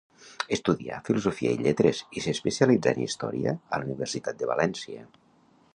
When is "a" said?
3.59-3.83